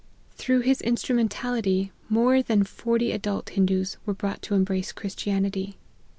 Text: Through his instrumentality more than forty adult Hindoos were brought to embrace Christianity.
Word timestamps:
Through 0.31 0.61
his 0.61 0.81
instrumentality 0.81 1.91
more 2.09 2.41
than 2.41 2.63
forty 2.63 3.11
adult 3.11 3.49
Hindoos 3.49 3.97
were 4.03 4.15
brought 4.15 4.41
to 4.41 4.55
embrace 4.55 4.91
Christianity. 4.91 5.77